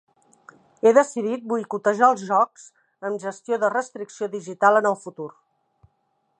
He 0.85 0.93
decidit 0.97 1.43
boicotejar 1.51 2.09
els 2.15 2.23
jocs 2.31 2.65
amb 3.09 3.21
gestió 3.27 3.59
de 3.65 3.71
restricció 3.77 4.33
digital 4.39 4.81
en 4.81 4.93
el 4.95 5.01
futur. 5.07 5.29